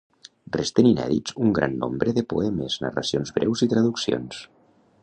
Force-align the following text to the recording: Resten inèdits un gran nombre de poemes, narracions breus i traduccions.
Resten 0.55 0.87
inèdits 0.91 1.35
un 1.47 1.53
gran 1.59 1.75
nombre 1.83 2.15
de 2.19 2.25
poemes, 2.35 2.79
narracions 2.87 3.35
breus 3.39 3.65
i 3.69 3.71
traduccions. 3.77 4.43